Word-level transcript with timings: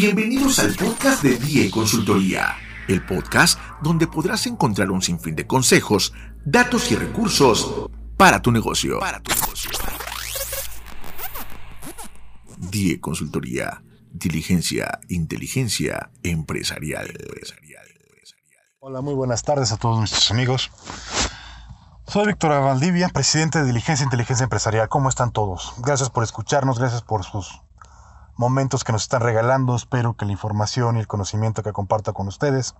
Bienvenidos 0.00 0.60
al 0.60 0.76
podcast 0.76 1.24
de 1.24 1.36
DIE 1.38 1.72
Consultoría, 1.72 2.54
el 2.86 3.04
podcast 3.04 3.58
donde 3.82 4.06
podrás 4.06 4.46
encontrar 4.46 4.92
un 4.92 5.02
sinfín 5.02 5.34
de 5.34 5.48
consejos, 5.48 6.12
datos 6.44 6.92
y 6.92 6.94
recursos 6.94 7.90
para 8.16 8.40
tu 8.40 8.52
negocio. 8.52 9.00
Para 9.00 9.20
tu 9.20 9.34
negocio. 9.34 9.70
DIE 12.58 13.00
Consultoría, 13.00 13.82
diligencia, 14.12 15.00
inteligencia 15.08 16.12
empresarial. 16.22 17.12
Hola, 18.78 19.00
muy 19.00 19.14
buenas 19.14 19.42
tardes 19.42 19.72
a 19.72 19.78
todos 19.78 19.98
nuestros 19.98 20.30
amigos. 20.30 20.70
Soy 22.06 22.28
Víctor 22.28 22.50
Valdivia, 22.62 23.08
presidente 23.08 23.58
de 23.58 23.64
Diligencia 23.64 24.04
e 24.04 24.06
Inteligencia 24.06 24.44
Empresarial. 24.44 24.88
¿Cómo 24.88 25.08
están 25.08 25.32
todos? 25.32 25.74
Gracias 25.78 26.08
por 26.08 26.22
escucharnos, 26.22 26.78
gracias 26.78 27.02
por 27.02 27.24
sus 27.24 27.62
momentos 28.38 28.84
que 28.84 28.92
nos 28.92 29.02
están 29.02 29.20
regalando. 29.20 29.74
Espero 29.74 30.14
que 30.14 30.24
la 30.24 30.32
información 30.32 30.96
y 30.96 31.00
el 31.00 31.08
conocimiento 31.08 31.62
que 31.62 31.72
comparto 31.72 32.14
con 32.14 32.28
ustedes 32.28 32.74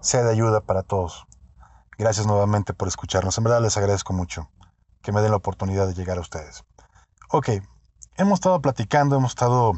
sea 0.00 0.22
de 0.22 0.32
ayuda 0.32 0.60
para 0.60 0.82
todos. 0.82 1.26
Gracias 1.96 2.26
nuevamente 2.26 2.74
por 2.74 2.88
escucharnos. 2.88 3.38
En 3.38 3.44
verdad 3.44 3.62
les 3.62 3.76
agradezco 3.76 4.12
mucho 4.12 4.50
que 5.00 5.12
me 5.12 5.22
den 5.22 5.30
la 5.30 5.36
oportunidad 5.36 5.86
de 5.86 5.94
llegar 5.94 6.18
a 6.18 6.20
ustedes. 6.20 6.64
Ok, 7.30 7.48
hemos 8.16 8.38
estado 8.40 8.60
platicando, 8.60 9.16
hemos 9.16 9.30
estado 9.30 9.72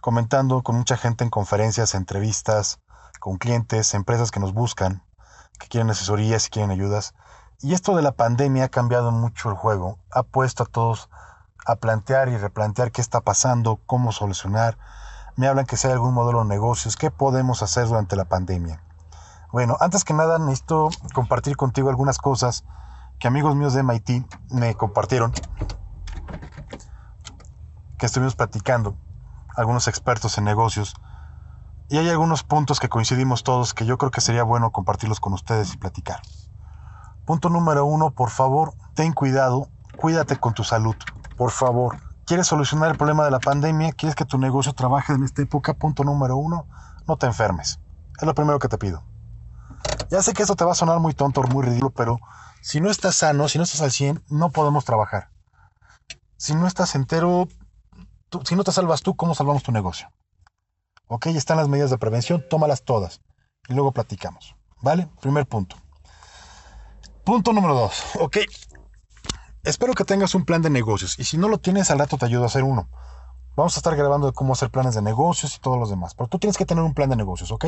comentando 0.00 0.62
con 0.62 0.76
mucha 0.76 0.96
gente 0.96 1.24
en 1.24 1.30
conferencias, 1.30 1.94
entrevistas, 1.94 2.78
con 3.18 3.36
clientes, 3.36 3.92
empresas 3.94 4.30
que 4.30 4.40
nos 4.40 4.54
buscan, 4.54 5.04
que 5.58 5.66
quieren 5.66 5.90
asesorías 5.90 6.46
y 6.46 6.50
quieren 6.50 6.70
ayudas. 6.70 7.14
Y 7.60 7.74
esto 7.74 7.96
de 7.96 8.02
la 8.02 8.12
pandemia 8.12 8.64
ha 8.64 8.68
cambiado 8.68 9.10
mucho 9.10 9.50
el 9.50 9.56
juego, 9.56 9.98
ha 10.12 10.22
puesto 10.22 10.62
a 10.62 10.66
todos 10.66 11.10
a 11.66 11.76
plantear 11.76 12.28
y 12.28 12.36
replantear 12.36 12.92
qué 12.92 13.00
está 13.00 13.20
pasando, 13.20 13.80
cómo 13.86 14.12
solucionar. 14.12 14.78
Me 15.36 15.46
hablan 15.46 15.66
que 15.66 15.76
sea 15.76 15.92
algún 15.92 16.14
modelo 16.14 16.40
de 16.40 16.48
negocios, 16.48 16.96
qué 16.96 17.10
podemos 17.10 17.62
hacer 17.62 17.86
durante 17.86 18.16
la 18.16 18.24
pandemia. 18.24 18.82
Bueno, 19.52 19.76
antes 19.80 20.04
que 20.04 20.14
nada 20.14 20.38
necesito 20.38 20.90
compartir 21.12 21.56
contigo 21.56 21.90
algunas 21.90 22.18
cosas 22.18 22.64
que 23.18 23.28
amigos 23.28 23.56
míos 23.56 23.74
de 23.74 23.82
MIT 23.82 24.24
me 24.50 24.74
compartieron, 24.74 25.32
que 27.98 28.06
estuvimos 28.06 28.36
platicando, 28.36 28.96
algunos 29.56 29.88
expertos 29.88 30.38
en 30.38 30.44
negocios, 30.44 30.94
y 31.88 31.98
hay 31.98 32.08
algunos 32.08 32.44
puntos 32.44 32.78
que 32.78 32.88
coincidimos 32.88 33.42
todos 33.42 33.74
que 33.74 33.84
yo 33.84 33.98
creo 33.98 34.12
que 34.12 34.20
sería 34.20 34.44
bueno 34.44 34.70
compartirlos 34.70 35.18
con 35.18 35.32
ustedes 35.32 35.74
y 35.74 35.76
platicar. 35.76 36.22
Punto 37.26 37.50
número 37.50 37.84
uno, 37.84 38.12
por 38.12 38.30
favor, 38.30 38.74
ten 38.94 39.12
cuidado, 39.12 39.68
cuídate 40.00 40.36
con 40.36 40.54
tu 40.54 40.64
salud, 40.64 40.96
por 41.36 41.50
favor. 41.50 41.98
¿Quieres 42.24 42.46
solucionar 42.46 42.90
el 42.90 42.96
problema 42.96 43.24
de 43.24 43.30
la 43.30 43.38
pandemia? 43.38 43.92
¿Quieres 43.92 44.16
que 44.16 44.24
tu 44.24 44.38
negocio 44.38 44.72
trabaje 44.72 45.12
en 45.12 45.24
esta 45.24 45.42
época? 45.42 45.74
Punto 45.74 46.04
número 46.04 46.36
uno, 46.36 46.66
no 47.06 47.16
te 47.18 47.26
enfermes. 47.26 47.78
Es 48.18 48.26
lo 48.26 48.34
primero 48.34 48.58
que 48.58 48.68
te 48.68 48.78
pido. 48.78 49.02
Ya 50.10 50.22
sé 50.22 50.32
que 50.32 50.42
esto 50.42 50.56
te 50.56 50.64
va 50.64 50.72
a 50.72 50.74
sonar 50.74 51.00
muy 51.00 51.12
tonto, 51.12 51.42
muy 51.42 51.66
ridículo, 51.66 51.90
pero 51.90 52.18
si 52.62 52.80
no 52.80 52.90
estás 52.90 53.16
sano, 53.16 53.48
si 53.48 53.58
no 53.58 53.64
estás 53.64 53.82
al 53.82 53.90
100, 53.90 54.24
no 54.30 54.50
podemos 54.50 54.84
trabajar. 54.86 55.30
Si 56.38 56.54
no 56.54 56.66
estás 56.66 56.94
entero, 56.94 57.48
si 58.44 58.54
no 58.56 58.64
te 58.64 58.72
salvas 58.72 59.02
tú, 59.02 59.16
¿cómo 59.16 59.34
salvamos 59.34 59.62
tu 59.62 59.70
negocio? 59.70 60.10
Ok, 61.08 61.26
están 61.26 61.58
las 61.58 61.68
medidas 61.68 61.90
de 61.90 61.98
prevención, 61.98 62.42
tómalas 62.48 62.84
todas 62.84 63.20
y 63.68 63.74
luego 63.74 63.92
platicamos. 63.92 64.56
¿Vale? 64.80 65.08
Primer 65.20 65.46
punto. 65.46 65.76
Punto 67.24 67.52
número 67.52 67.74
dos. 67.74 68.02
Ok. 68.18 68.38
Espero 69.62 69.92
que 69.92 70.06
tengas 70.06 70.34
un 70.34 70.46
plan 70.46 70.62
de 70.62 70.70
negocios 70.70 71.18
y 71.18 71.24
si 71.24 71.36
no 71.36 71.46
lo 71.46 71.58
tienes, 71.58 71.90
al 71.90 71.98
rato 71.98 72.16
te 72.16 72.24
ayudo 72.24 72.44
a 72.44 72.46
hacer 72.46 72.64
uno. 72.64 72.88
Vamos 73.56 73.76
a 73.76 73.80
estar 73.80 73.94
grabando 73.94 74.26
de 74.26 74.32
cómo 74.32 74.54
hacer 74.54 74.70
planes 74.70 74.94
de 74.94 75.02
negocios 75.02 75.54
y 75.54 75.60
todos 75.60 75.78
los 75.78 75.90
demás. 75.90 76.14
Pero 76.14 76.28
tú 76.28 76.38
tienes 76.38 76.56
que 76.56 76.64
tener 76.64 76.82
un 76.82 76.94
plan 76.94 77.10
de 77.10 77.16
negocios, 77.16 77.52
¿ok? 77.52 77.66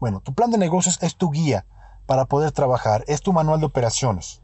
Bueno, 0.00 0.20
tu 0.20 0.32
plan 0.32 0.50
de 0.50 0.56
negocios 0.56 0.98
es 1.02 1.16
tu 1.16 1.30
guía 1.30 1.66
para 2.06 2.24
poder 2.24 2.52
trabajar, 2.52 3.04
es 3.08 3.20
tu 3.20 3.34
manual 3.34 3.60
de 3.60 3.66
operaciones. 3.66 4.40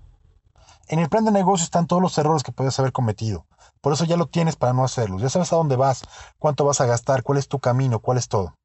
En 0.89 0.99
el 0.99 1.09
plan 1.09 1.25
de 1.25 1.31
negocios 1.31 1.69
están 1.69 1.87
todos 1.87 2.03
los 2.03 2.19
errores 2.19 2.43
que 2.43 2.53
puedes 2.53 2.78
haber 2.78 2.93
cometido. 2.93 3.47
Por 3.81 3.94
eso 3.94 4.05
ya 4.05 4.19
lo 4.19 4.27
tienes 4.27 4.56
para 4.56 4.75
no 4.75 4.84
hacerlos. 4.84 5.22
Ya 5.22 5.31
sabes 5.31 5.55
a 5.55 5.56
dónde 5.56 5.77
vas, 5.77 6.03
cuánto 6.39 6.66
vas 6.66 6.83
a 6.83 6.87
gastar, 6.87 7.22
cuál 7.22 7.39
es 7.39 7.49
tu 7.49 7.60
camino, 7.60 8.00
cuál 8.00 8.19
es 8.19 8.28
todo. 8.28 8.56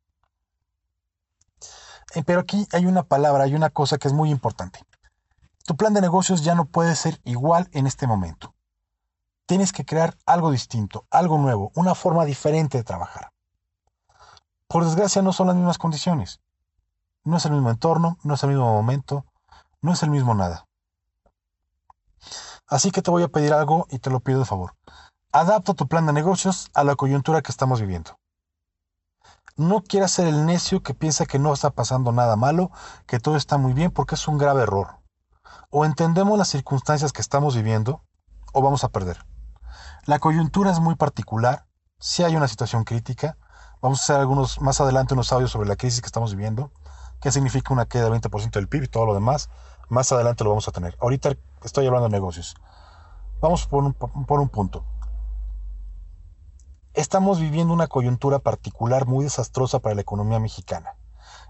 Eh, 2.15 2.23
pero 2.25 2.41
aquí 2.41 2.67
hay 2.73 2.85
una 2.85 3.03
palabra, 3.03 3.45
hay 3.45 3.55
una 3.55 3.69
cosa 3.69 3.97
que 3.97 4.09
es 4.09 4.13
muy 4.13 4.29
importante. 4.29 4.79
Tu 5.65 5.75
plan 5.75 5.95
de 5.95 6.01
negocios 6.01 6.43
ya 6.43 6.53
no 6.53 6.65
puede 6.65 6.95
ser 6.95 7.19
igual 7.23 7.69
en 7.71 7.87
este 7.87 8.05
momento. 8.05 8.53
Tienes 9.47 9.73
que 9.73 9.83
crear 9.83 10.15
algo 10.27 10.51
distinto, 10.51 11.07
algo 11.09 11.39
nuevo, 11.39 11.71
una 11.73 11.95
forma 11.95 12.23
diferente 12.23 12.77
de 12.77 12.83
trabajar. 12.83 13.31
Por 14.67 14.85
desgracia 14.85 15.23
no 15.23 15.33
son 15.33 15.47
las 15.47 15.55
mismas 15.55 15.79
condiciones. 15.79 16.39
No 17.23 17.37
es 17.37 17.45
el 17.45 17.53
mismo 17.53 17.71
entorno, 17.71 18.19
no 18.21 18.35
es 18.35 18.43
el 18.43 18.49
mismo 18.49 18.71
momento, 18.71 19.25
no 19.81 19.93
es 19.93 20.03
el 20.03 20.11
mismo 20.11 20.35
nada. 20.35 20.67
Así 22.67 22.91
que 22.91 23.01
te 23.01 23.09
voy 23.09 23.23
a 23.23 23.27
pedir 23.27 23.51
algo 23.51 23.87
y 23.89 23.97
te 23.97 24.11
lo 24.11 24.19
pido 24.19 24.39
de 24.39 24.45
favor. 24.45 24.75
Adapta 25.31 25.73
tu 25.73 25.87
plan 25.87 26.05
de 26.05 26.13
negocios 26.13 26.69
a 26.75 26.83
la 26.83 26.95
coyuntura 26.95 27.41
que 27.41 27.51
estamos 27.51 27.81
viviendo. 27.81 28.19
No 29.55 29.81
quieras 29.81 30.11
ser 30.11 30.27
el 30.27 30.45
necio 30.45 30.83
que 30.83 30.93
piensa 30.93 31.25
que 31.25 31.39
no 31.39 31.53
está 31.53 31.71
pasando 31.71 32.11
nada 32.11 32.35
malo, 32.35 32.69
que 33.07 33.19
todo 33.19 33.35
está 33.35 33.57
muy 33.57 33.73
bien, 33.73 33.89
porque 33.89 34.13
es 34.13 34.27
un 34.27 34.37
grave 34.37 34.61
error 34.61 35.04
o 35.69 35.85
entendemos 35.85 36.37
las 36.37 36.49
circunstancias 36.49 37.11
que 37.11 37.21
estamos 37.21 37.55
viviendo 37.55 38.01
o 38.53 38.61
vamos 38.61 38.83
a 38.83 38.89
perder. 38.89 39.25
La 40.05 40.19
coyuntura 40.19 40.71
es 40.71 40.79
muy 40.79 40.95
particular, 40.95 41.65
si 41.99 42.23
hay 42.23 42.35
una 42.35 42.47
situación 42.47 42.83
crítica, 42.83 43.37
vamos 43.81 43.99
a 43.99 44.03
hacer 44.03 44.15
algunos 44.17 44.61
más 44.61 44.79
adelante 44.81 45.13
unos 45.13 45.31
audios 45.31 45.51
sobre 45.51 45.67
la 45.67 45.75
crisis 45.75 46.01
que 46.01 46.07
estamos 46.07 46.35
viviendo, 46.35 46.71
qué 47.21 47.31
significa 47.31 47.73
una 47.73 47.85
queda 47.85 48.09
del 48.09 48.21
20% 48.21 48.51
del 48.51 48.67
PIB 48.67 48.83
y 48.83 48.87
todo 48.87 49.05
lo 49.05 49.13
demás, 49.13 49.49
más 49.89 50.11
adelante 50.11 50.43
lo 50.43 50.51
vamos 50.51 50.67
a 50.67 50.71
tener. 50.71 50.97
Ahorita 51.01 51.35
estoy 51.63 51.87
hablando 51.87 52.07
de 52.07 52.13
negocios. 52.13 52.55
Vamos 53.41 53.67
por 53.67 53.83
un 53.83 54.49
punto. 54.49 54.85
Estamos 56.93 57.39
viviendo 57.39 57.73
una 57.73 57.87
coyuntura 57.87 58.39
particular 58.39 59.05
muy 59.05 59.25
desastrosa 59.25 59.79
para 59.79 59.95
la 59.95 60.01
economía 60.01 60.39
mexicana 60.39 60.95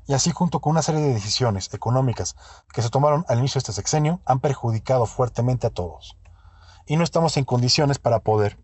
y 0.07 0.13
así 0.13 0.31
junto 0.31 0.61
con 0.61 0.71
una 0.71 0.81
serie 0.81 1.01
de 1.01 1.13
decisiones 1.13 1.73
económicas 1.73 2.35
que 2.73 2.81
se 2.81 2.89
tomaron 2.89 3.25
al 3.27 3.39
inicio 3.39 3.59
de 3.59 3.63
este 3.63 3.73
sexenio 3.73 4.21
han 4.25 4.39
perjudicado 4.39 5.05
fuertemente 5.05 5.67
a 5.67 5.71
todos. 5.71 6.17
Y 6.85 6.97
no 6.97 7.03
estamos 7.03 7.37
en 7.37 7.45
condiciones 7.45 7.99
para 7.99 8.19
poder 8.19 8.59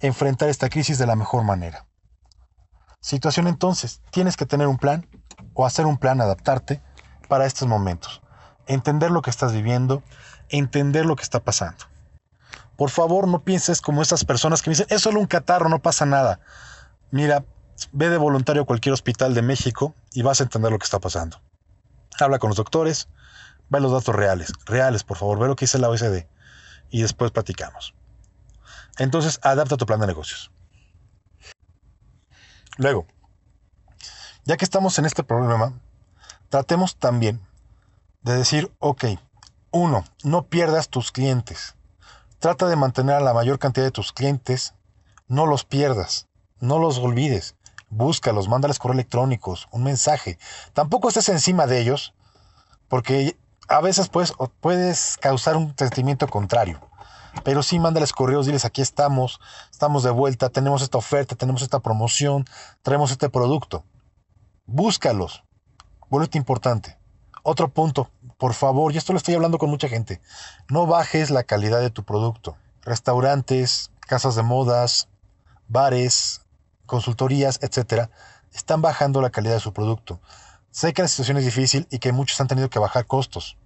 enfrentar 0.00 0.48
esta 0.48 0.68
crisis 0.68 0.98
de 0.98 1.06
la 1.06 1.16
mejor 1.16 1.42
manera. 1.44 1.86
Situación 3.00 3.46
entonces, 3.46 4.02
tienes 4.10 4.36
que 4.36 4.46
tener 4.46 4.66
un 4.66 4.78
plan 4.78 5.08
o 5.54 5.66
hacer 5.66 5.86
un 5.86 5.98
plan, 5.98 6.20
adaptarte 6.20 6.82
para 7.28 7.46
estos 7.46 7.68
momentos. 7.68 8.22
Entender 8.66 9.10
lo 9.10 9.22
que 9.22 9.30
estás 9.30 9.52
viviendo, 9.52 10.02
entender 10.48 11.06
lo 11.06 11.16
que 11.16 11.22
está 11.22 11.40
pasando. 11.40 11.84
Por 12.76 12.90
favor, 12.90 13.26
no 13.26 13.42
pienses 13.42 13.80
como 13.80 14.02
estas 14.02 14.24
personas 14.24 14.62
que 14.62 14.70
me 14.70 14.72
dicen, 14.72 14.86
es 14.90 15.02
solo 15.02 15.18
un 15.18 15.26
catarro, 15.26 15.68
no 15.68 15.80
pasa 15.80 16.06
nada. 16.06 16.40
Mira, 17.10 17.44
Ve 17.92 18.08
de 18.08 18.18
voluntario 18.18 18.62
a 18.62 18.66
cualquier 18.66 18.92
hospital 18.92 19.34
de 19.34 19.42
México 19.42 19.94
y 20.12 20.22
vas 20.22 20.40
a 20.40 20.44
entender 20.44 20.72
lo 20.72 20.78
que 20.78 20.84
está 20.84 20.98
pasando. 20.98 21.40
Habla 22.18 22.38
con 22.38 22.48
los 22.48 22.56
doctores, 22.56 23.08
ve 23.68 23.80
los 23.80 23.92
datos 23.92 24.14
reales, 24.14 24.52
reales, 24.66 25.04
por 25.04 25.16
favor, 25.16 25.38
ve 25.38 25.46
lo 25.46 25.56
que 25.56 25.64
dice 25.64 25.78
la 25.78 25.88
OECD 25.88 26.26
y 26.90 27.02
después 27.02 27.30
platicamos. 27.30 27.94
Entonces, 28.98 29.38
adapta 29.42 29.76
tu 29.76 29.86
plan 29.86 30.00
de 30.00 30.06
negocios. 30.08 30.50
Luego, 32.76 33.06
ya 34.44 34.56
que 34.56 34.64
estamos 34.64 34.98
en 34.98 35.04
este 35.04 35.22
problema, 35.22 35.72
tratemos 36.48 36.96
también 36.96 37.40
de 38.22 38.34
decir, 38.34 38.72
ok, 38.78 39.04
uno, 39.70 40.04
no 40.24 40.46
pierdas 40.46 40.88
tus 40.88 41.12
clientes. 41.12 41.76
Trata 42.38 42.66
de 42.68 42.76
mantener 42.76 43.16
a 43.16 43.20
la 43.20 43.34
mayor 43.34 43.58
cantidad 43.58 43.84
de 43.84 43.92
tus 43.92 44.12
clientes, 44.12 44.74
no 45.26 45.46
los 45.46 45.64
pierdas, 45.64 46.28
no 46.60 46.78
los 46.78 46.98
olvides 46.98 47.56
búscalos, 47.90 48.48
mándales 48.48 48.78
correo 48.78 48.94
electrónicos, 48.94 49.68
un 49.70 49.84
mensaje. 49.84 50.38
Tampoco 50.72 51.08
estés 51.08 51.28
encima 51.28 51.66
de 51.66 51.80
ellos, 51.80 52.14
porque 52.88 53.36
a 53.68 53.80
veces 53.80 54.08
puedes, 54.08 54.32
puedes 54.60 55.16
causar 55.18 55.56
un 55.56 55.74
sentimiento 55.76 56.26
contrario. 56.26 56.80
Pero 57.44 57.62
sí, 57.62 57.78
mándales 57.78 58.12
correos, 58.12 58.46
diles 58.46 58.64
aquí 58.64 58.82
estamos, 58.82 59.40
estamos 59.70 60.02
de 60.02 60.10
vuelta, 60.10 60.48
tenemos 60.48 60.82
esta 60.82 60.98
oferta, 60.98 61.36
tenemos 61.36 61.62
esta 61.62 61.80
promoción, 61.80 62.44
traemos 62.82 63.10
este 63.10 63.28
producto. 63.28 63.84
Búscalos. 64.66 65.44
Vuélvete 66.10 66.38
importante. 66.38 66.98
Otro 67.42 67.68
punto, 67.68 68.10
por 68.38 68.54
favor, 68.54 68.92
y 68.92 68.98
esto 68.98 69.12
lo 69.12 69.18
estoy 69.18 69.34
hablando 69.34 69.58
con 69.58 69.70
mucha 69.70 69.88
gente, 69.88 70.20
no 70.68 70.86
bajes 70.86 71.30
la 71.30 71.44
calidad 71.44 71.80
de 71.80 71.90
tu 71.90 72.02
producto. 72.02 72.56
Restaurantes, 72.82 73.90
casas 74.00 74.34
de 74.34 74.42
modas, 74.42 75.08
bares, 75.68 76.42
consultorías, 76.88 77.60
etcétera, 77.62 78.10
están 78.52 78.82
bajando 78.82 79.20
la 79.20 79.30
calidad 79.30 79.54
de 79.54 79.60
su 79.60 79.72
producto. 79.72 80.20
Sé 80.72 80.92
que 80.92 81.02
la 81.02 81.08
situación 81.08 81.36
es 81.36 81.44
difícil 81.44 81.86
y 81.90 82.00
que 82.00 82.12
muchos 82.12 82.40
han 82.40 82.48
tenido 82.48 82.68
que 82.68 82.80
bajar 82.80 83.06
costos. 83.06 83.56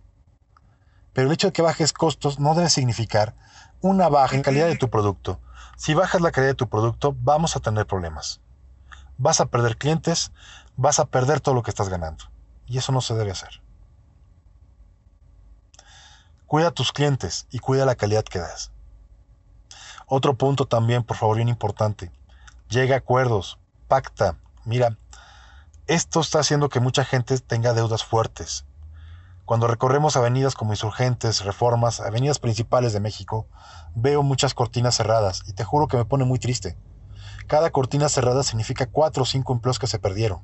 Pero 1.15 1.29
el 1.29 1.33
hecho 1.33 1.47
de 1.47 1.53
que 1.53 1.63
bajes 1.63 1.93
costos 1.93 2.39
no 2.39 2.55
debe 2.55 2.69
significar 2.69 3.35
una 3.81 4.09
baja 4.09 4.37
en 4.37 4.43
calidad 4.43 4.67
de 4.67 4.77
tu 4.77 4.91
producto. 4.91 5.41
Si 5.77 5.95
bajas 5.95 6.21
la 6.21 6.31
calidad 6.31 6.53
de 6.53 6.57
tu 6.57 6.69
producto, 6.69 7.17
vamos 7.21 7.57
a 7.57 7.61
tener 7.61 7.87
problemas. 7.87 8.41
vas 9.19 9.41
a 9.41 9.47
perder 9.47 9.77
clientes, 9.77 10.33
vas 10.77 10.99
a 10.99 11.05
perder 11.05 11.41
todo 11.41 11.55
lo 11.55 11.63
que 11.63 11.71
estás 11.71 11.89
ganando. 11.89 12.25
Y 12.67 12.79
eso 12.79 12.93
no 12.93 13.01
se 13.01 13.15
debe 13.15 13.31
hacer. 13.31 13.63
Cuida 16.47 16.69
a 16.69 16.73
tus 16.73 16.93
clientes 16.93 17.47
y 17.51 17.61
cuida 17.61 17.87
la 17.87 17.95
calidad 17.95 18.25
que 18.25 18.41
das. 18.41 18.73
Otro 20.07 20.35
punto 20.35 20.67
también, 20.67 21.05
por 21.05 21.17
favor, 21.17 21.37
bien 21.37 21.49
importante. 21.49 22.11
Llega 22.73 22.95
a 22.95 22.99
acuerdos, 22.99 23.59
pacta. 23.87 24.39
Mira, 24.65 24.97
esto 25.87 26.21
está 26.21 26.39
haciendo 26.39 26.71
que 26.71 26.81
mucha 26.81 27.05
gente 27.05 27.39
tenga 27.39 27.75
deudas 27.75 28.03
fuertes. 28.03 28.65
Cuando 29.45 29.67
recorremos 29.67 30.17
avenidas 30.17 30.55
como 30.55 30.73
Insurgentes, 30.73 31.45
Reformas, 31.45 32.01
avenidas 32.01 32.39
principales 32.39 32.95
de 32.95 33.01
México, 33.01 33.47
veo 33.95 34.23
muchas 34.23 34.55
cortinas 34.55 34.95
cerradas 34.95 35.43
y 35.47 35.53
te 35.53 35.65
juro 35.65 35.87
que 35.87 35.99
me 35.99 36.07
pone 36.07 36.25
muy 36.25 36.39
triste. 36.39 36.79
Cada 37.47 37.69
cortina 37.69 38.09
cerrada 38.09 38.43
significa 38.43 38.87
cuatro 38.87 39.25
o 39.25 39.27
cinco 39.27 39.53
empleos 39.53 39.79
que 39.79 39.87
se 39.87 39.99
perdieron. 39.99 40.41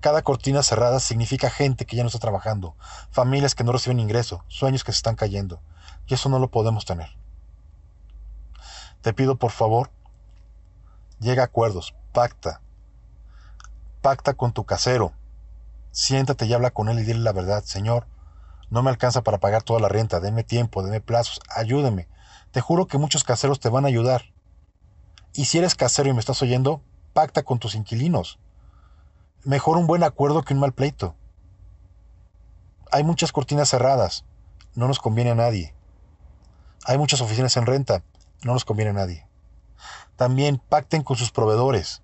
Cada 0.00 0.22
cortina 0.22 0.64
cerrada 0.64 0.98
significa 0.98 1.48
gente 1.48 1.86
que 1.86 1.94
ya 1.94 2.02
no 2.02 2.08
está 2.08 2.18
trabajando, 2.18 2.74
familias 3.12 3.54
que 3.54 3.62
no 3.62 3.70
reciben 3.70 4.00
ingreso, 4.00 4.44
sueños 4.48 4.82
que 4.82 4.90
se 4.90 4.96
están 4.96 5.14
cayendo. 5.14 5.62
Y 6.08 6.14
eso 6.14 6.28
no 6.28 6.40
lo 6.40 6.50
podemos 6.50 6.86
tener. 6.86 7.10
Te 9.00 9.12
pido 9.12 9.36
por 9.36 9.52
favor, 9.52 9.92
llega 11.22 11.42
a 11.42 11.46
acuerdos, 11.46 11.94
pacta. 12.12 12.60
Pacta 14.02 14.34
con 14.34 14.52
tu 14.52 14.64
casero. 14.64 15.12
Siéntate 15.92 16.46
y 16.46 16.52
habla 16.52 16.70
con 16.70 16.88
él 16.88 16.98
y 16.98 17.04
dile 17.04 17.20
la 17.20 17.32
verdad. 17.32 17.62
Señor, 17.64 18.06
no 18.70 18.82
me 18.82 18.90
alcanza 18.90 19.22
para 19.22 19.38
pagar 19.38 19.62
toda 19.62 19.80
la 19.80 19.88
renta, 19.88 20.20
deme 20.20 20.42
tiempo, 20.42 20.82
deme 20.82 21.00
plazos, 21.00 21.40
ayúdeme. 21.48 22.08
Te 22.50 22.60
juro 22.60 22.86
que 22.86 22.98
muchos 22.98 23.24
caseros 23.24 23.60
te 23.60 23.68
van 23.68 23.84
a 23.84 23.88
ayudar. 23.88 24.32
Y 25.32 25.46
si 25.46 25.58
eres 25.58 25.74
casero 25.74 26.10
y 26.10 26.12
me 26.12 26.20
estás 26.20 26.42
oyendo, 26.42 26.82
pacta 27.12 27.44
con 27.44 27.58
tus 27.58 27.74
inquilinos. 27.74 28.38
Mejor 29.44 29.76
un 29.76 29.86
buen 29.86 30.02
acuerdo 30.02 30.42
que 30.42 30.54
un 30.54 30.60
mal 30.60 30.72
pleito. 30.72 31.14
Hay 32.90 33.04
muchas 33.04 33.32
cortinas 33.32 33.70
cerradas, 33.70 34.24
no 34.74 34.88
nos 34.88 34.98
conviene 34.98 35.30
a 35.30 35.34
nadie. 35.34 35.74
Hay 36.84 36.98
muchas 36.98 37.20
oficinas 37.20 37.56
en 37.56 37.66
renta, 37.66 38.02
no 38.42 38.52
nos 38.52 38.64
conviene 38.64 38.90
a 38.90 38.94
nadie. 38.94 39.26
También 40.22 40.62
pacten 40.68 41.02
con 41.02 41.16
sus 41.16 41.32
proveedores. 41.32 42.00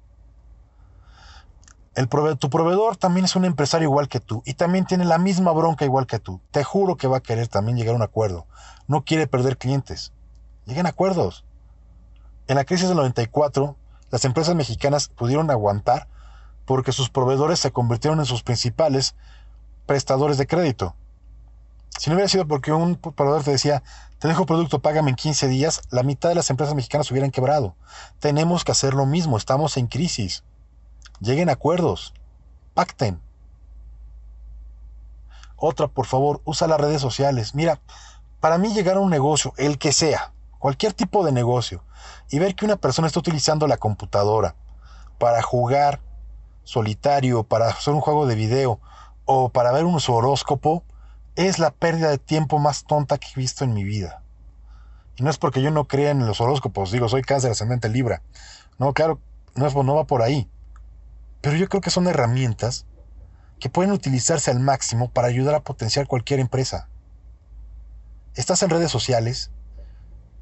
El 1.94 2.09
tu 2.09 2.50
proveedor 2.50 2.97
también 2.97 3.26
es 3.26 3.37
un 3.37 3.44
empresario 3.44 3.87
igual 3.87 4.09
que 4.09 4.19
tú 4.19 4.43
y 4.44 4.55
también 4.55 4.87
tiene 4.87 5.05
la 5.05 5.19
misma 5.19 5.53
bronca 5.53 5.85
igual 5.85 6.09
que 6.09 6.19
tú. 6.19 6.41
Te 6.50 6.65
juro 6.65 6.97
que 6.97 7.06
va 7.06 7.19
a 7.19 7.23
querer 7.23 7.47
también 7.47 7.76
llegar 7.76 7.93
a 7.93 7.97
un 7.97 8.03
acuerdo. 8.03 8.49
No 8.88 9.05
quiere 9.05 9.29
perder 9.29 9.56
clientes. 9.56 10.12
Lleguen 10.67 10.87
a 10.87 10.88
acuerdos. 10.88 11.44
En 12.49 12.56
la 12.56 12.65
crisis 12.65 12.88
del 12.88 12.97
94, 12.97 13.76
las 14.11 14.25
empresas 14.25 14.56
mexicanas 14.56 15.11
pudieron 15.11 15.49
aguantar 15.53 16.09
porque 16.65 16.91
sus 16.91 17.11
proveedores 17.11 17.61
se 17.61 17.70
convirtieron 17.70 18.19
en 18.19 18.26
sus 18.26 18.43
principales 18.43 19.15
prestadores 19.87 20.38
de 20.38 20.49
crédito. 20.49 20.97
Si 21.99 22.09
no 22.09 22.15
hubiera 22.15 22.29
sido 22.29 22.47
porque 22.47 22.73
un 22.73 22.95
proveedor 22.95 23.43
te 23.43 23.50
decía, 23.50 23.83
te 24.21 24.29
dejo 24.29 24.47
producto, 24.47 24.79
págame 24.79 25.11
en 25.11 25.17
15 25.17 25.49
días, 25.49 25.83
la 25.91 26.05
mitad 26.05 26.29
de 26.29 26.37
las 26.37 26.49
empresas 26.49 26.77
mexicanas 26.77 27.11
hubieran 27.11 27.33
quebrado. 27.33 27.75
Tenemos 28.21 28.62
que 28.62 28.71
hacer 28.71 28.95
lo 28.95 29.05
mismo, 29.05 29.37
estamos 29.37 29.77
en 29.77 29.89
crisis. 29.89 30.45
Lleguen 31.19 31.49
a 31.49 31.55
acuerdos, 31.55 32.15
pacten. 32.73 33.21
Otra, 35.56 35.89
por 35.89 36.06
favor, 36.06 36.41
usa 36.45 36.69
las 36.69 36.81
redes 36.81 37.00
sociales. 37.03 37.56
Mira, 37.56 37.81
para 38.39 38.59
mí 38.59 38.73
llegar 38.73 38.97
a 38.97 39.01
un 39.01 39.11
negocio, 39.11 39.53
el 39.56 39.77
que 39.77 39.91
sea, 39.91 40.33
cualquier 40.61 40.93
tipo 40.93 41.25
de 41.25 41.33
negocio, 41.33 41.83
y 42.31 42.39
ver 42.39 42.55
que 42.55 42.65
una 42.65 42.77
persona 42.77 43.09
está 43.09 43.19
utilizando 43.19 43.67
la 43.67 43.77
computadora 43.77 44.55
para 45.19 45.43
jugar 45.43 46.01
solitario, 46.62 47.43
para 47.43 47.71
hacer 47.71 47.93
un 47.93 48.01
juego 48.01 48.27
de 48.27 48.37
video 48.37 48.79
o 49.25 49.49
para 49.49 49.73
ver 49.73 49.85
un 49.85 49.99
horóscopo, 50.06 50.85
es 51.46 51.58
la 51.58 51.70
pérdida 51.70 52.11
de 52.11 52.19
tiempo 52.19 52.58
más 52.58 52.85
tonta 52.85 53.19
que 53.19 53.29
he 53.29 53.40
visto 53.40 53.64
en 53.64 53.73
mi 53.73 53.85
vida. 53.85 54.23
Y 55.17 55.23
no 55.23 55.31
es 55.31 55.38
porque 55.38 55.62
yo 55.62 55.70
no 55.70 55.87
crea 55.87 56.11
en 56.11 56.26
los 56.26 56.40
horóscopos, 56.40 56.93
digo, 56.93 57.08
soy 57.08 57.23
cáncer 57.23 57.50
ascendente 57.50 57.88
libra. 57.88 58.23
No, 58.79 58.93
claro, 58.93 59.20
no, 59.55 59.67
es, 59.67 59.75
no 59.75 59.94
va 59.94 60.05
por 60.05 60.23
ahí. 60.23 60.49
Pero 61.40 61.56
yo 61.56 61.69
creo 61.69 61.81
que 61.81 61.90
son 61.90 62.06
herramientas 62.06 62.87
que 63.58 63.69
pueden 63.69 63.93
utilizarse 63.93 64.50
al 64.50 64.61
máximo 64.61 65.11
para 65.11 65.29
ayudar 65.29 65.55
a 65.55 65.62
potenciar 65.62 66.06
cualquier 66.06 66.40
empresa. 66.40 66.88
Estás 68.34 68.62
en 68.62 68.70
redes 68.70 68.91
sociales, 68.91 69.50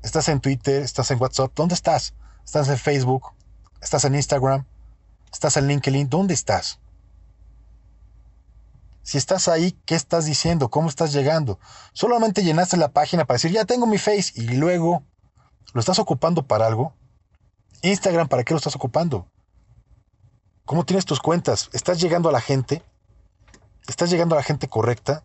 Estás 0.07 0.29
en 0.29 0.41
Twitter, 0.41 0.83
estás 0.83 1.11
en 1.11 1.21
WhatsApp, 1.21 1.51
¿dónde 1.57 1.75
estás? 1.75 2.15
¿Estás 2.45 2.69
en 2.69 2.79
Facebook? 2.79 3.33
¿Estás 3.81 4.05
en 4.05 4.15
Instagram? 4.15 4.65
¿Estás 5.33 5.57
en 5.57 5.67
LinkedIn? 5.67 6.09
¿Dónde 6.09 6.33
estás? 6.33 6.79
Si 9.07 9.19
estás 9.19 9.47
ahí, 9.47 9.71
¿qué 9.87 9.95
estás 9.95 10.25
diciendo? 10.25 10.69
¿Cómo 10.69 10.89
estás 10.89 11.13
llegando? 11.13 11.61
Solamente 11.93 12.43
llenaste 12.43 12.77
la 12.77 12.89
página 12.89 13.25
para 13.25 13.37
decir, 13.37 13.53
ya 13.53 13.65
tengo 13.65 13.87
mi 13.87 13.99
face 13.99 14.33
y 14.35 14.49
luego, 14.57 15.05
¿lo 15.75 15.79
estás 15.79 16.01
ocupando 16.01 16.45
para 16.49 16.67
algo? 16.67 16.93
Instagram, 17.83 18.27
¿para 18.27 18.43
qué 18.43 18.53
lo 18.53 18.59
estás 18.59 18.75
ocupando? 18.75 19.31
¿Cómo 20.65 20.85
tienes 20.85 21.05
tus 21.05 21.21
cuentas? 21.21 21.71
¿Estás 21.73 22.01
llegando 22.01 22.29
a 22.29 22.33
la 22.33 22.41
gente? 22.41 22.83
¿Estás 23.87 24.11
llegando 24.11 24.35
a 24.35 24.39
la 24.39 24.43
gente 24.43 24.67
correcta? 24.67 25.23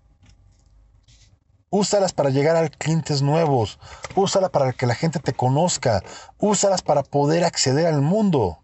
Úsalas 1.72 2.14
para 2.14 2.30
llegar 2.30 2.56
a 2.56 2.70
clientes 2.70 3.24
nuevos. 3.24 3.80
Úsalas 4.14 4.52
para 4.52 4.74
que 4.74 4.86
la 4.86 4.94
gente 4.94 5.18
te 5.18 5.34
conozca. 5.34 6.04
Úsalas 6.38 6.84
para 6.84 7.02
poder 7.02 7.44
acceder 7.44 7.88
al 7.88 8.04
mundo. 8.04 8.64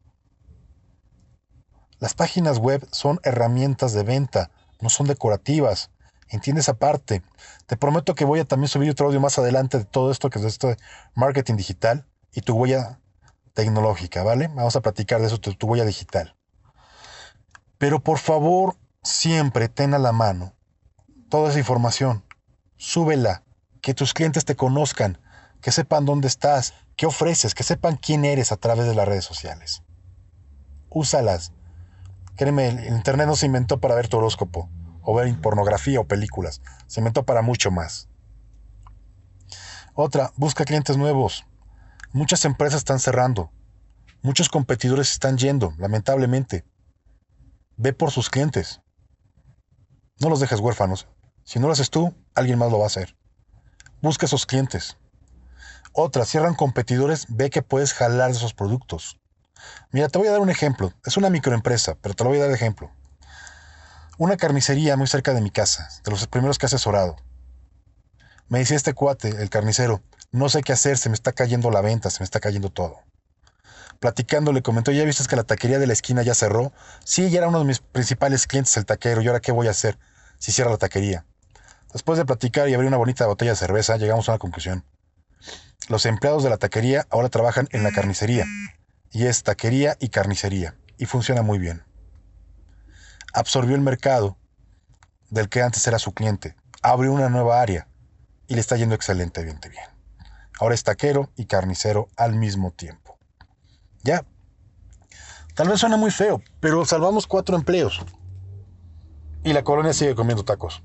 Las 1.98 2.13
páginas 2.13 2.60
web 2.60 2.88
son 2.92 3.20
herramientas 3.24 3.94
de 3.94 4.04
venta, 4.04 4.52
no 4.81 4.89
son 4.89 5.07
decorativas. 5.07 5.91
¿Entiendes 6.29 6.69
aparte? 6.69 7.24
Te 7.68 7.77
prometo 7.77 8.15
que 8.15 8.25
voy 8.25 8.39
a 8.39 8.45
también 8.45 8.68
subir 8.68 8.89
otro 8.89 9.07
audio 9.07 9.21
más 9.21 9.39
adelante 9.39 9.77
de 9.77 9.85
todo 9.85 10.12
esto 10.12 10.29
que 10.29 10.39
es 10.39 10.45
esto 10.45 10.68
de 10.68 10.77
marketing 11.15 11.56
digital 11.56 12.06
y 12.33 12.41
tu 12.41 12.56
huella 12.56 13.00
tecnológica, 13.53 14.24
¿vale? 14.24 14.47
Vamos 14.50 14.75
a 14.75 14.81
platicar 14.81 15.21
de 15.21 15.27
eso, 15.27 15.39
tu, 15.39 15.53
tu 15.53 15.68
huella 15.68 15.85
digital. 15.85 16.35
Pero 17.77 18.03
por 18.03 18.19
favor, 18.19 18.75
siempre 19.03 19.69
ten 19.69 19.94
a 19.94 20.00
la 20.00 20.12
mano 20.12 20.53
toda 21.29 21.50
esa 21.50 21.59
información 21.59 22.24
súbela, 22.77 23.44
que 23.81 23.94
tus 23.94 24.13
clientes 24.13 24.45
te 24.45 24.56
conozcan, 24.56 25.19
que 25.62 25.71
sepan 25.71 26.06
dónde 26.06 26.27
estás, 26.27 26.74
qué 26.95 27.06
ofreces, 27.06 27.56
que 27.56 27.63
sepan 27.63 27.97
quién 27.97 28.25
eres 28.25 28.51
a 28.51 28.57
través 28.57 28.85
de 28.85 28.95
las 28.95 29.07
redes 29.07 29.25
sociales. 29.25 29.83
Úsalas. 30.89 31.53
Créeme, 32.38 32.67
el 32.67 32.94
Internet 32.94 33.25
no 33.25 33.36
se 33.36 33.48
inventó 33.48 33.79
para 33.79 33.96
ver 33.96 34.08
tu 34.08 34.17
horóscopo, 34.17 34.70
o 35.01 35.15
ver 35.15 35.36
pornografía 35.41 36.00
o 36.00 36.08
películas, 36.08 36.62
se 36.86 37.00
inventó 37.00 37.25
para 37.25 37.41
mucho 37.41 37.72
más. 37.72 38.10
Otra, 39.96 40.32
busca 40.36 40.63
clientes 40.63 40.98
nuevos. 40.98 41.46
Muchas 42.13 42.46
empresas 42.46 42.77
están 42.77 43.00
cerrando. 43.00 43.51
Muchos 44.22 44.50
competidores 44.50 45.12
están 45.12 45.38
yendo, 45.38 45.74
lamentablemente. 45.79 46.63
Ve 47.75 47.94
por 47.94 48.12
sus 48.12 48.29
clientes. 48.29 48.82
No 50.20 50.29
los 50.29 50.39
dejes 50.39 50.60
huérfanos. 50.60 51.08
Si 51.44 51.58
no 51.58 51.65
lo 51.65 51.74
haces 51.74 51.89
tú, 51.89 52.13
alguien 52.36 52.60
más 52.60 52.72
lo 52.72 52.77
va 52.77 52.84
a 52.84 52.88
hacer. 52.88 53.17
Busca 54.03 54.27
esos 54.27 54.46
clientes. 54.46 54.98
Otra, 55.91 56.25
cierran 56.25 56.53
competidores, 56.53 57.25
ve 57.29 57.50
que 57.50 57.63
puedes 57.63 57.94
jalar 57.94 58.29
esos 58.29 58.53
productos. 58.53 59.20
Mira, 59.92 60.10
te 60.10 60.18
voy 60.18 60.28
a 60.28 60.32
dar 60.32 60.40
un 60.40 60.50
ejemplo. 60.50 60.94
Es 61.06 61.18
una 61.18 61.30
microempresa, 61.30 61.96
pero 62.02 62.16
te 62.16 62.24
lo 62.24 62.30
voy 62.30 62.40
a 62.40 62.42
dar 62.42 62.50
de 62.50 62.56
ejemplo. 62.56 62.92
Una 64.18 64.38
carnicería 64.38 64.98
muy 64.98 65.08
cerca 65.08 65.34
de 65.34 65.42
mi 65.42 65.52
casa, 65.52 65.90
de 66.04 66.12
los 66.12 66.26
primeros 66.28 66.58
que 66.58 66.66
has 66.66 66.74
asesorado. 66.74 67.18
Me 68.50 68.60
decía 68.60 68.78
este 68.78 68.94
cuate, 68.94 69.30
el 69.30 69.50
carnicero, 69.50 70.02
no 70.32 70.50
sé 70.50 70.64
qué 70.64 70.74
hacer, 70.74 70.98
se 70.98 71.10
me 71.10 71.16
está 71.16 71.34
cayendo 71.34 71.70
la 71.70 71.82
venta, 71.82 72.10
se 72.10 72.22
me 72.22 72.24
está 72.26 72.40
cayendo 72.40 72.70
todo. 72.70 73.02
Platicando 74.00 74.54
le 74.54 74.62
comentó, 74.62 74.92
¿ya 74.92 75.04
viste 75.04 75.24
que 75.28 75.36
la 75.36 75.44
taquería 75.44 75.80
de 75.80 75.88
la 75.88 75.94
esquina 75.94 76.22
ya 76.22 76.36
cerró? 76.36 76.72
Sí, 77.04 77.30
ya 77.30 77.40
era 77.40 77.48
uno 77.48 77.60
de 77.60 77.66
mis 77.66 77.80
principales 77.80 78.48
clientes 78.48 78.76
el 78.78 78.86
taquero, 78.86 79.22
¿y 79.22 79.28
ahora 79.28 79.40
qué 79.40 79.52
voy 79.52 79.68
a 79.68 79.72
hacer 79.72 79.98
si 80.38 80.52
cierra 80.52 80.72
la 80.72 80.78
taquería? 80.78 81.26
Después 81.94 82.18
de 82.18 82.26
platicar 82.26 82.70
y 82.70 82.74
abrir 82.74 82.88
una 82.88 82.98
bonita 82.98 83.26
botella 83.26 83.52
de 83.52 83.58
cerveza, 83.58 83.98
llegamos 83.98 84.30
a 84.30 84.34
una 84.34 84.40
conclusión. 84.40 84.86
Los 85.88 86.06
empleados 86.06 86.44
de 86.44 86.50
la 86.50 86.58
taquería 86.58 87.08
ahora 87.10 87.30
trabajan 87.30 87.68
en 87.72 87.84
la 87.84 87.92
carnicería. 87.92 88.46
Y 89.12 89.26
es 89.26 89.44
taquería 89.44 89.98
y 90.00 90.10
carnicería. 90.10 90.76
Y 90.98 91.06
funciona 91.06 91.42
muy 91.42 91.60
bien. 91.60 91.84
Absorbió 93.34 93.76
el 93.76 93.82
mercado 93.82 94.38
del 95.30 95.50
que 95.50 95.62
antes 95.62 95.86
era 95.88 96.00
su 96.00 96.14
cliente. 96.14 96.56
Abrió 96.82 97.12
una 97.14 97.30
nueva 97.30 97.62
área. 97.62 97.88
Y 98.48 98.56
le 98.56 98.62
está 98.62 98.78
yendo 98.78 98.96
excelentemente 98.96 99.70
bien. 99.70 99.86
Ahora 100.60 100.76
es 100.76 100.84
taquero 100.84 101.32
y 101.36 101.46
carnicero 101.46 102.08
al 102.16 102.36
mismo 102.36 102.72
tiempo. 102.72 103.18
Ya. 104.04 104.26
Tal 105.54 105.70
vez 105.70 105.80
suena 105.80 105.98
muy 105.98 106.12
feo, 106.12 106.42
pero 106.60 106.86
salvamos 106.86 107.28
cuatro 107.28 107.56
empleos. 107.56 108.06
Y 109.44 109.54
la 109.54 109.64
colonia 109.64 109.94
sigue 109.94 110.16
comiendo 110.16 110.46
tacos 110.46 110.82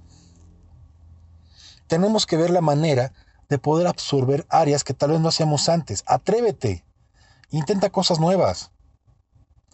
tenemos 1.92 2.24
que 2.24 2.38
ver 2.38 2.48
la 2.48 2.62
manera 2.62 3.12
de 3.50 3.58
poder 3.58 3.86
absorber 3.86 4.46
áreas 4.48 4.82
que 4.82 4.94
tal 4.94 5.10
vez 5.10 5.20
no 5.20 5.28
hacíamos 5.28 5.68
antes. 5.68 6.04
Atrévete. 6.06 6.86
Intenta 7.52 7.90
cosas 7.90 8.18
nuevas. 8.18 8.72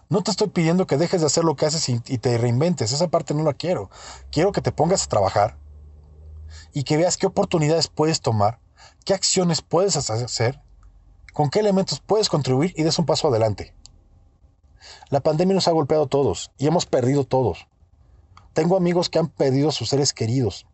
No 0.08 0.23
te 0.23 0.32
estoy 0.32 0.49
pidiendo 0.49 0.88
que 0.88 0.97
dejes 0.97 1.20
de 1.20 1.28
hacer 1.28 1.44
lo 1.44 1.54
que 1.54 1.64
haces 1.64 1.88
y, 1.88 2.00
te 2.00 2.37
reinventes. 2.37 2.90
Esa 2.90 3.06
parte 3.06 3.35
no 3.35 3.44
la 3.44 3.54
quiero. 3.54 3.88
Quiero 4.32 4.50
que 4.50 4.61
te 4.61 4.73
pongas 4.73 5.04
a 5.04 5.08
trabajar 5.08 5.56
y 6.73 6.82
que 6.82 6.97
veas 6.97 7.16
qué 7.16 7.28
oportunidades 7.28 7.87
puedes 7.87 8.20
tomar, 8.20 8.58
qué 9.04 9.14
acciones 9.14 9.62
puedes 9.62 9.97
hacer, 9.97 10.61
con 11.32 11.50
qué 11.50 11.61
elementos 11.61 12.00
puedes 12.00 12.28
contribuir 12.28 12.75
y 12.76 12.82
des 12.82 12.99
un 12.99 13.06
paso 13.06 13.28
adelante. 13.28 13.76
La 15.11 15.20
pandemia 15.20 15.54
nos 15.54 15.68
ha 15.68 15.73
golpeado 15.73 16.04
a 16.04 16.08
todos 16.08 16.50
y 16.58 16.66
hemos 16.66 16.85
perdido 16.85 17.23
todos. 17.23 17.68
Tengo 18.54 18.76
amigos 18.76 19.08
que 19.08 19.20
han 19.20 19.28
perdido 19.28 19.68
a 19.68 19.73
sus 19.73 19.90
seres 19.90 20.12
queridos. 20.12 20.66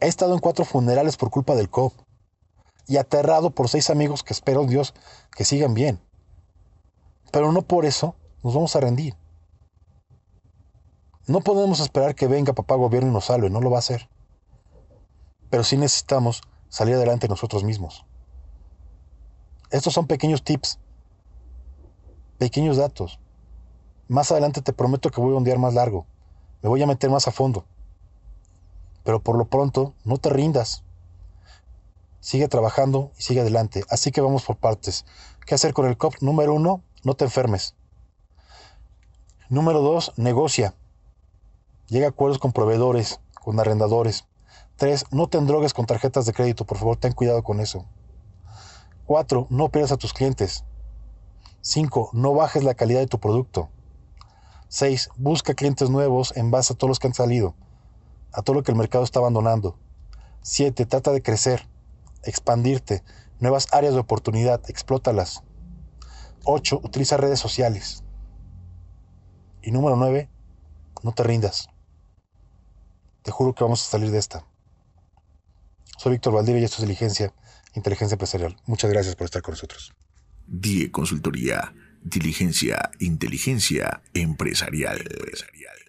He 0.00 0.08
estado 0.08 0.34
en 0.34 0.40
cuatro 0.40 0.64
funerales 0.64 1.16
por 1.16 1.30
culpa 1.30 1.54
del 1.54 1.70
COVID 1.70 1.94
y 2.88 2.96
aterrado 2.96 3.50
por 3.50 3.68
seis 3.68 3.88
amigos 3.88 4.24
que 4.24 4.32
espero 4.32 4.64
Dios 4.64 4.94
que 5.36 5.44
sigan 5.44 5.74
bien. 5.74 6.07
Pero 7.30 7.52
no 7.52 7.62
por 7.62 7.84
eso 7.84 8.14
nos 8.42 8.54
vamos 8.54 8.74
a 8.76 8.80
rendir. 8.80 9.14
No 11.26 11.40
podemos 11.40 11.80
esperar 11.80 12.14
que 12.14 12.26
venga 12.26 12.54
papá 12.54 12.74
gobierno 12.74 13.10
y 13.10 13.12
nos 13.12 13.26
salve, 13.26 13.50
no 13.50 13.60
lo 13.60 13.70
va 13.70 13.76
a 13.76 13.80
hacer. 13.80 14.08
Pero 15.50 15.62
sí 15.62 15.76
necesitamos 15.76 16.40
salir 16.68 16.94
adelante 16.94 17.28
nosotros 17.28 17.64
mismos. 17.64 18.06
Estos 19.70 19.92
son 19.92 20.06
pequeños 20.06 20.42
tips, 20.42 20.78
pequeños 22.38 22.78
datos. 22.78 23.20
Más 24.08 24.32
adelante 24.32 24.62
te 24.62 24.72
prometo 24.72 25.10
que 25.10 25.20
voy 25.20 25.34
a 25.34 25.36
ondear 25.36 25.58
más 25.58 25.74
largo, 25.74 26.06
me 26.62 26.70
voy 26.70 26.82
a 26.82 26.86
meter 26.86 27.10
más 27.10 27.28
a 27.28 27.32
fondo. 27.32 27.66
Pero 29.04 29.22
por 29.22 29.36
lo 29.36 29.46
pronto, 29.46 29.94
no 30.04 30.16
te 30.16 30.30
rindas. 30.30 30.84
Sigue 32.20 32.48
trabajando 32.48 33.12
y 33.18 33.22
sigue 33.22 33.40
adelante. 33.40 33.84
Así 33.90 34.10
que 34.10 34.20
vamos 34.20 34.44
por 34.44 34.56
partes. 34.56 35.04
¿Qué 35.46 35.54
hacer 35.54 35.72
con 35.72 35.86
el 35.86 35.96
COP? 35.96 36.16
Número 36.20 36.54
uno, 36.54 36.82
no 37.04 37.14
te 37.14 37.24
enfermes. 37.24 37.74
Número 39.48 39.80
dos, 39.80 40.12
negocia. 40.16 40.74
Llega 41.88 42.06
a 42.06 42.10
acuerdos 42.10 42.38
con 42.38 42.52
proveedores, 42.52 43.20
con 43.42 43.58
arrendadores. 43.58 44.26
Tres, 44.76 45.06
no 45.10 45.28
te 45.28 45.38
endrogues 45.38 45.74
con 45.74 45.86
tarjetas 45.86 46.26
de 46.26 46.32
crédito, 46.32 46.64
por 46.64 46.78
favor, 46.78 46.96
ten 46.96 47.12
cuidado 47.12 47.42
con 47.42 47.60
eso. 47.60 47.86
Cuatro, 49.06 49.46
no 49.50 49.70
pierdas 49.70 49.92
a 49.92 49.96
tus 49.96 50.12
clientes. 50.12 50.64
Cinco, 51.60 52.10
no 52.12 52.34
bajes 52.34 52.62
la 52.62 52.74
calidad 52.74 53.00
de 53.00 53.06
tu 53.06 53.18
producto. 53.18 53.70
Seis, 54.68 55.08
busca 55.16 55.54
clientes 55.54 55.90
nuevos 55.90 56.36
en 56.36 56.50
base 56.50 56.74
a 56.74 56.76
todos 56.76 56.90
los 56.90 56.98
que 56.98 57.06
han 57.06 57.14
salido, 57.14 57.54
a 58.32 58.42
todo 58.42 58.54
lo 58.54 58.62
que 58.62 58.70
el 58.70 58.78
mercado 58.78 59.02
está 59.02 59.18
abandonando. 59.18 59.76
Siete, 60.42 60.86
trata 60.86 61.10
de 61.10 61.22
crecer 61.22 61.66
expandirte, 62.22 63.02
nuevas 63.40 63.68
áreas 63.72 63.94
de 63.94 64.00
oportunidad, 64.00 64.60
explótalas. 64.68 65.42
8. 66.50 66.80
Utiliza 66.82 67.18
redes 67.18 67.38
sociales. 67.38 68.02
Y 69.62 69.70
número 69.70 69.96
9. 69.96 70.30
No 71.02 71.12
te 71.12 71.22
rindas. 71.22 71.68
Te 73.22 73.30
juro 73.30 73.54
que 73.54 73.64
vamos 73.64 73.86
a 73.86 73.90
salir 73.90 74.10
de 74.10 74.18
esta. 74.18 74.46
Soy 75.98 76.12
Víctor 76.12 76.32
Valdivia 76.32 76.62
y 76.62 76.64
esto 76.64 76.76
es 76.76 76.82
Diligencia, 76.88 77.34
Inteligencia 77.74 78.14
Empresarial. 78.14 78.56
Muchas 78.64 78.90
gracias 78.90 79.14
por 79.14 79.26
estar 79.26 79.42
con 79.42 79.52
nosotros. 79.52 79.92
Die 80.46 80.90
Consultoría, 80.90 81.74
Diligencia, 82.02 82.92
Inteligencia 82.98 84.00
Empresarial. 84.14 85.00
empresarial. 85.00 85.87